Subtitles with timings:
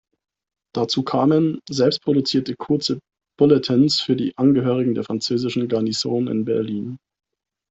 [0.73, 2.99] Dazu kamen selbstproduzierte kurze
[3.37, 6.97] Bulletins für die Angehörigen der französischen Garnison in Berlin.